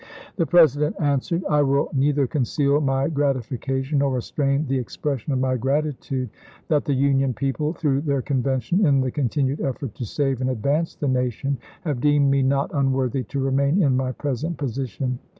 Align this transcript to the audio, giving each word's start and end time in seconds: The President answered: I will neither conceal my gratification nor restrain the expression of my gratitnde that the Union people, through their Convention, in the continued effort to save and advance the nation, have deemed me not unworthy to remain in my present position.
The 0.35 0.47
President 0.47 0.95
answered: 0.99 1.43
I 1.47 1.61
will 1.61 1.89
neither 1.93 2.25
conceal 2.25 2.81
my 2.81 3.07
gratification 3.07 3.99
nor 3.99 4.15
restrain 4.15 4.65
the 4.65 4.79
expression 4.79 5.31
of 5.31 5.37
my 5.37 5.55
gratitnde 5.57 6.29
that 6.69 6.85
the 6.85 6.95
Union 6.95 7.35
people, 7.35 7.73
through 7.73 8.01
their 8.01 8.23
Convention, 8.23 8.83
in 8.83 9.01
the 9.01 9.11
continued 9.11 9.61
effort 9.61 9.93
to 9.93 10.05
save 10.07 10.41
and 10.41 10.49
advance 10.49 10.95
the 10.95 11.07
nation, 11.07 11.59
have 11.81 12.01
deemed 12.01 12.31
me 12.31 12.41
not 12.41 12.71
unworthy 12.73 13.21
to 13.25 13.39
remain 13.39 13.79
in 13.83 13.95
my 13.95 14.11
present 14.11 14.57
position. 14.57 15.19